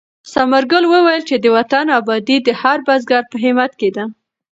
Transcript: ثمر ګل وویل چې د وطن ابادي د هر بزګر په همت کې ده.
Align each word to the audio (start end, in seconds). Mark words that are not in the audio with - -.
ثمر 0.33 0.63
ګل 0.71 0.85
وویل 0.89 1.23
چې 1.29 1.35
د 1.39 1.45
وطن 1.57 1.85
ابادي 1.99 2.37
د 2.43 2.49
هر 2.61 2.77
بزګر 2.87 3.23
په 3.31 3.37
همت 3.43 3.71
کې 3.79 3.89
ده. 3.95 4.05